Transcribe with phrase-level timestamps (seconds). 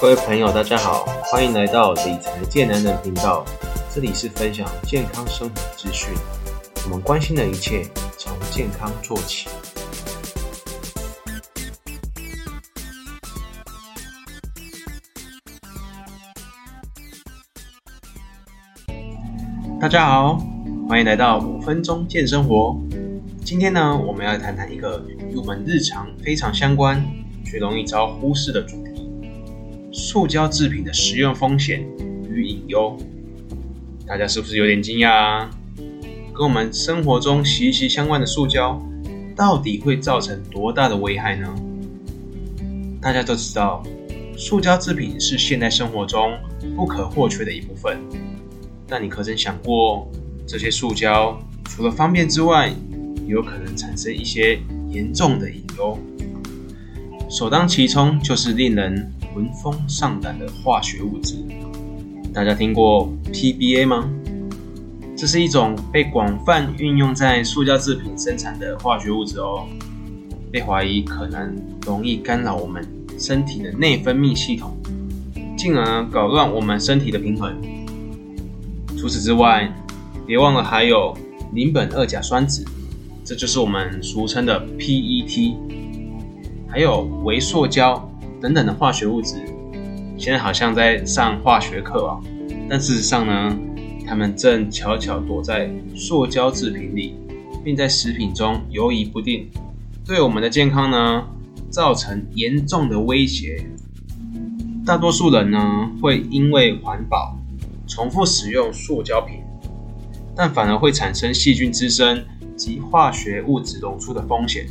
[0.00, 3.44] 各位朋友，大家好，欢迎来到理财健男人频道。
[3.94, 6.14] 这里是分享健康生活资讯，
[6.84, 7.84] 我们关心的一切
[8.16, 9.46] 从健康做起。
[19.78, 20.38] 大家好，
[20.88, 22.74] 欢迎来到五分钟健生活。
[23.44, 27.06] 今天呢，我们要谈谈一个与我们日常非常相关，
[27.44, 28.89] 却容易遭忽视的主题——
[29.92, 31.84] 塑胶制品的食用风险
[32.28, 32.96] 与隐忧。
[34.06, 35.50] 大家是不是有点惊讶啊？
[36.32, 38.80] 跟我们生活中息息相关的塑胶，
[39.34, 41.52] 到底会造成多大的危害呢？
[43.00, 43.82] 大家都知道，
[44.36, 46.38] 塑胶制品是现代生活中
[46.76, 47.98] 不可或缺的一部分。
[48.86, 50.08] 但你可曾想过，
[50.46, 52.72] 这些塑胶除了方便之外，
[53.26, 55.98] 有可能产生一些严重的隐忧。
[57.28, 61.36] 首当其冲就是令人闻风丧胆的化学物质。
[62.32, 64.08] 大家听过 PBA 吗？
[65.16, 69.66] 这是一种被广泛运用在塑胶制品生产的化学物质哦，
[70.50, 72.86] 被怀疑可能容易干扰我们
[73.18, 74.76] 身体的内分泌系统，
[75.56, 77.54] 进而搞乱我们身体的平衡。
[78.96, 79.70] 除此之外，
[80.26, 81.16] 别忘了还有
[81.52, 82.64] 邻苯二甲酸酯。
[83.22, 85.54] 这就是我们俗称的 PET，
[86.66, 88.09] 还有微塑胶
[88.40, 89.36] 等等的化学物质。
[90.18, 92.20] 现在好像在上化学课啊，
[92.68, 93.56] 但事实上呢，
[94.06, 97.14] 它们正悄悄躲在塑胶制品里，
[97.64, 99.48] 并在食品中游移不定，
[100.06, 101.24] 对我们的健康呢
[101.70, 103.66] 造成严重的威胁。
[104.84, 107.38] 大多数人呢会因为环保，
[107.86, 109.36] 重复使用塑胶瓶，
[110.34, 112.24] 但反而会产生细菌滋生。
[112.56, 114.66] 及化学物质溶出的风险，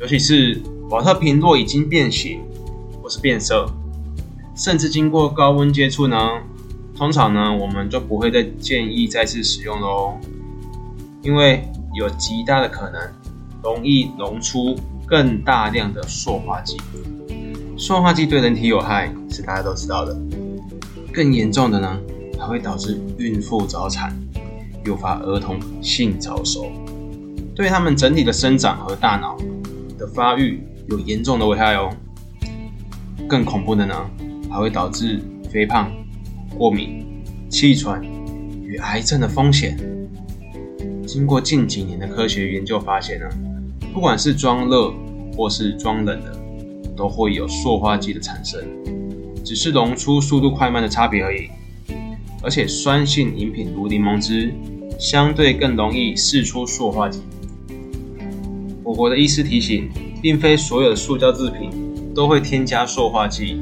[0.00, 2.40] 尤其是保特瓶若已经变形
[3.06, 3.64] 或是变色，
[4.56, 6.18] 甚至经过高温接触呢，
[6.96, 10.18] 通常呢我们就不会再建议再次使用喽，
[11.22, 11.62] 因为
[11.94, 13.00] 有极大的可能
[13.62, 14.74] 容易溶出
[15.06, 16.76] 更大量的塑化剂。
[17.78, 20.18] 塑化剂对人体有害是大家都知道的，
[21.12, 22.00] 更严重的呢
[22.36, 24.12] 还会导致孕妇早产，
[24.84, 26.72] 诱发儿童性早熟。
[27.54, 29.36] 对他们整体的生长和大脑
[29.96, 31.88] 的发育有严重的危害哦。
[33.28, 33.94] 更恐怖的呢，
[34.50, 35.20] 还会导致
[35.50, 35.90] 肥胖、
[36.56, 37.04] 过敏、
[37.48, 38.02] 气喘
[38.62, 39.76] 与癌症的风险。
[41.06, 43.26] 经过近几年的科学研究发现呢，
[43.92, 44.92] 不管是装热
[45.36, 46.38] 或是装冷的，
[46.96, 48.60] 都会有塑化剂的产生，
[49.44, 51.48] 只是溶出速度快慢的差别而已。
[52.42, 54.52] 而且酸性饮品如柠檬汁，
[54.98, 57.20] 相对更容易释出塑化剂。
[58.84, 59.88] 我国的医师提醒，
[60.22, 61.70] 并非所有的塑胶制品
[62.16, 63.60] 都会添加塑化剂，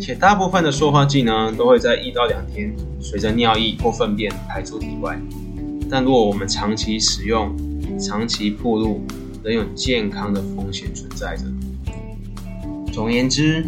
[0.00, 5.16] 且大部分的塑化剂呢，都会在一到两天随着尿液或粪便排出体外。
[5.88, 7.54] 但如果我们长期使用、
[8.00, 9.00] 长期暴露，
[9.44, 11.44] 仍有健康的风险存在着。
[12.92, 13.64] 总言之，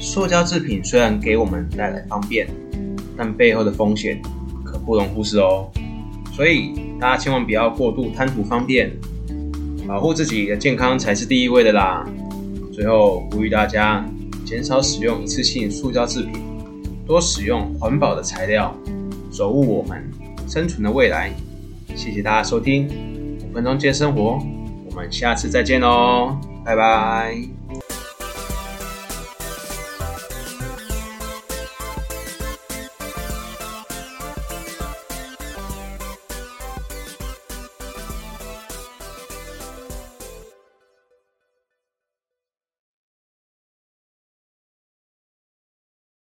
[0.00, 2.48] 塑胶制品虽然给我们带来方便，
[3.14, 4.22] 但背后的风险
[4.64, 5.68] 可不容忽视哦。
[6.32, 8.90] 所以大家千万不要过度贪图方便。
[9.86, 12.04] 保护自己的健康才是第一位的啦！
[12.76, 14.04] 最后呼吁大家
[14.44, 16.34] 减少使用一次性塑胶制品，
[17.06, 18.76] 多使用环保的材料，
[19.32, 20.04] 守护我们
[20.46, 21.32] 生存的未来。
[21.94, 22.86] 谢谢大家收听
[23.48, 24.38] 五分钟健生活，
[24.90, 27.55] 我们下次再见喽，拜拜。